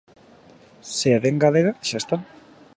[0.93, 2.17] Se é de engádega xa está.